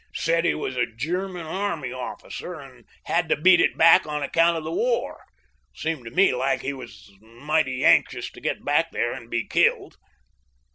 Said 0.15 0.45
he 0.45 0.55
was 0.55 0.75
a 0.75 0.87
German 0.87 1.45
army 1.45 1.91
officer, 1.93 2.59
an' 2.59 2.85
had 3.03 3.29
to 3.29 3.35
beat 3.35 3.61
it 3.61 3.77
back 3.77 4.07
on 4.07 4.23
account 4.23 4.57
of 4.57 4.63
the 4.63 4.71
war. 4.71 5.25
Seemed 5.75 6.05
to 6.05 6.09
me 6.09 6.33
like 6.33 6.61
he 6.63 6.73
was 6.73 7.11
mighty 7.21 7.85
anxious 7.85 8.31
to 8.31 8.41
get 8.41 8.65
back 8.65 8.89
there 8.89 9.13
an' 9.13 9.27
be 9.29 9.45
killed." 9.45 9.97